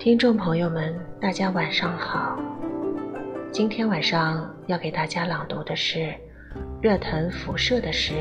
[0.00, 2.38] 听众朋友们，大家晚上好。
[3.50, 6.14] 今天晚上要给大家朗读的是
[6.80, 8.12] 热腾辐射的诗《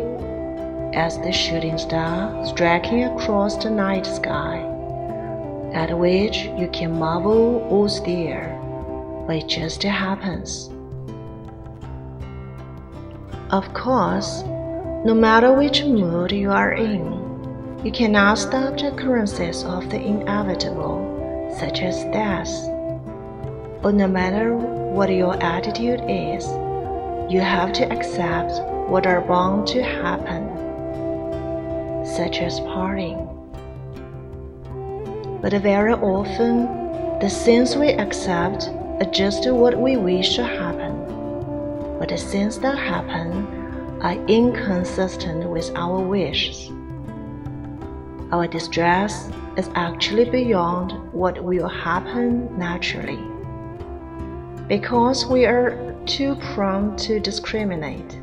[0.93, 4.59] as the shooting star striking across the night sky,
[5.73, 8.57] at which you can marvel or stare,
[9.27, 10.69] but it just happens.
[13.49, 14.43] Of course,
[15.03, 21.20] no matter which mood you are in, you cannot stop the occurrences of the inevitable
[21.57, 22.51] such as death.
[23.81, 26.45] But no matter what your attitude is,
[27.31, 28.51] you have to accept
[28.89, 30.45] what are bound to happen,
[32.05, 33.27] such as parting.
[35.41, 40.95] But very often, the things we accept are just what we wish to happen.
[41.97, 43.47] But the things that happen
[44.01, 46.69] are inconsistent with our wishes.
[48.31, 53.19] Our distress is actually beyond what will happen naturally.
[54.67, 58.19] Because we are too prone to discriminate,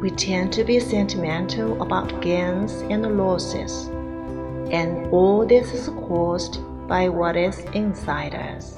[0.00, 3.86] we tend to be sentimental about gains and losses,
[4.70, 8.76] and all this is caused by what is inside us.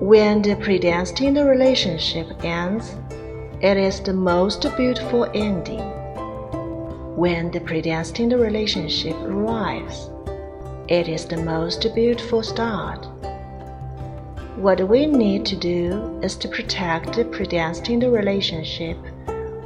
[0.00, 2.94] When the predestined relationship ends,
[3.60, 5.82] it is the most beautiful ending
[7.18, 10.08] when the predestined relationship arrives,
[10.86, 13.04] it is the most beautiful start.
[14.54, 18.96] What we need to do is to protect the predestined relationship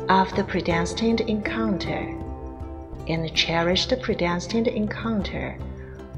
[0.08, 2.08] of the predestined encounter
[3.06, 5.58] and cherish the predestined encounter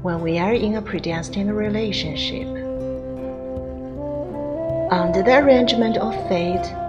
[0.03, 2.47] when we are in a predestined relationship.
[4.89, 6.84] Under the arrangement of fate,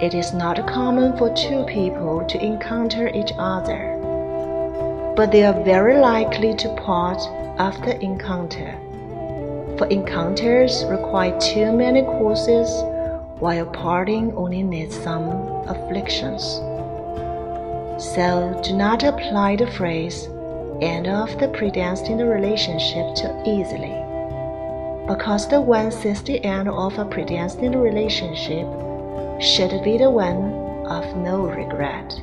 [0.00, 3.94] it is not common for two people to encounter each other,
[5.16, 7.18] but they are very likely to part
[7.58, 8.78] after encounter.
[9.78, 12.68] For encounters require too many courses,
[13.38, 15.28] while parting only needs some
[15.66, 16.42] afflictions.
[17.98, 20.28] So do not apply the phrase
[20.82, 23.96] end of the predestined relationship too easily,
[25.08, 28.66] because the one sees the end of a predestined relationship
[29.38, 30.52] should be the one
[30.88, 32.22] of no regret.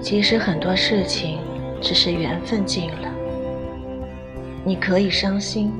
[0.00, 1.38] 其实很多事情
[1.80, 3.08] 只是缘分尽了，
[4.64, 5.72] 你可以伤心，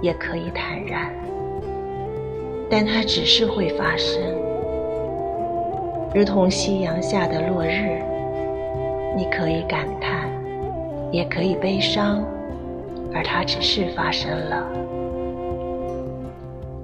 [0.00, 1.10] 也可以坦然，
[2.70, 4.22] 但它只是会发生，
[6.14, 8.00] 如同夕阳下的落日，
[9.16, 10.30] 你可以感叹，
[11.10, 12.24] 也可以悲伤。
[13.14, 14.66] 而它只是发生了。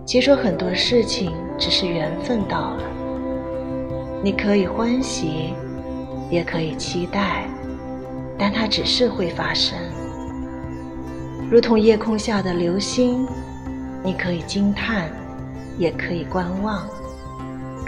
[0.05, 2.83] 其实很多事情只是缘分到了，
[4.23, 5.55] 你可以欢喜，
[6.31, 7.49] 也可以期待，
[8.39, 9.77] 但它只是会发生。
[11.51, 13.27] 如同夜空下的流星，
[14.03, 15.11] 你可以惊叹，
[15.77, 16.87] 也可以观望，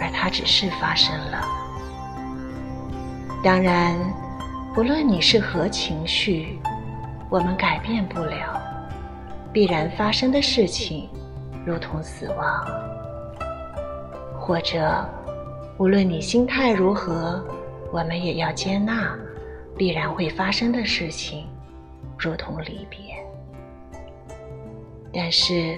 [0.00, 1.44] 而它只是发生了。
[3.42, 3.94] 当然，
[4.74, 6.58] 不论你是何情绪。
[7.30, 8.58] 我们改变不了
[9.52, 11.10] 必然发生的事情，
[11.66, 12.64] 如同死亡；
[14.38, 15.06] 或者，
[15.76, 17.44] 无论你心态如何，
[17.92, 19.14] 我们也要接纳
[19.76, 21.46] 必然会发生的事情，
[22.18, 22.98] 如同离别。
[25.12, 25.76] 但是，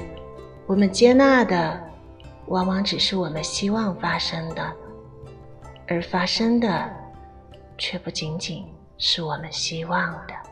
[0.67, 1.81] 我们接纳的，
[2.47, 4.63] 往往只是我们希望发生的，
[5.89, 6.91] 而发生的，
[7.77, 8.65] 却不仅仅
[8.99, 10.50] 是我们希望的。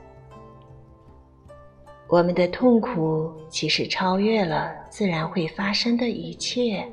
[2.09, 6.91] 我们的痛苦其实超越了自然会发生的一切，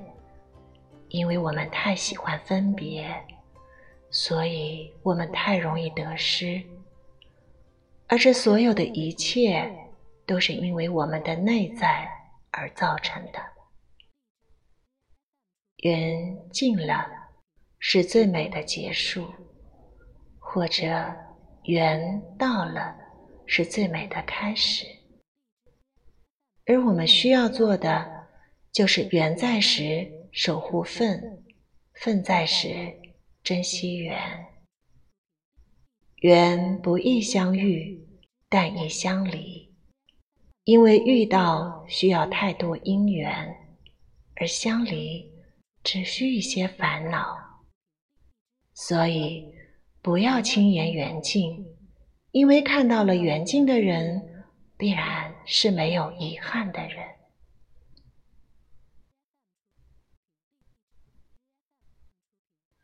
[1.08, 3.10] 因为我们太喜欢分别，
[4.10, 6.62] 所以我们太容易得失，
[8.08, 9.74] 而这所有的一切
[10.26, 12.06] 都是因为我们的内在
[12.52, 13.40] 而造成的。
[15.78, 17.08] 缘尽了，
[17.80, 19.24] 是最美的结束；
[20.40, 20.84] 或者
[21.64, 22.94] 缘到了，
[23.46, 24.86] 是最美的开始。
[26.68, 28.28] 而我们需要做的，
[28.72, 31.44] 就是缘在时守护分，
[31.94, 32.92] 分在时
[33.44, 34.20] 珍惜缘。
[36.22, 38.08] 缘不易相遇，
[38.50, 39.76] 但易相离，
[40.64, 43.56] 因为遇到需要太多因缘，
[44.36, 45.32] 而相离
[45.84, 47.38] 只需一些烦恼。
[48.74, 49.54] 所以
[50.02, 51.64] 不要轻言缘尽，
[52.32, 54.32] 因为看到了缘尽的人。
[54.77, 57.15] 必然是没有遗憾的人。